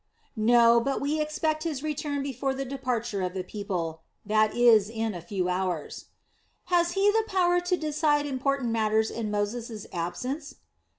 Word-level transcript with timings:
"No; 0.35 0.79
but 0.79 0.99
we 0.99 1.21
expect 1.21 1.61
his 1.61 1.83
return 1.83 2.23
before 2.23 2.55
the 2.55 2.65
departure 2.65 3.21
of 3.21 3.35
the 3.35 3.43
people, 3.43 4.01
that 4.25 4.55
is 4.55 4.89
in 4.89 5.13
a 5.13 5.21
few 5.21 5.47
hours." 5.47 6.05
"Has 6.73 6.93
he 6.93 7.11
the 7.11 7.25
power 7.27 7.59
to 7.59 7.77
decide 7.77 8.25
important 8.25 8.71
matters 8.71 9.11
in 9.11 9.29
Moses' 9.29 9.85
absence?" 9.93 10.55